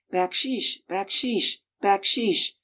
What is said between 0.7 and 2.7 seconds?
Backsheesh! Backsheesh!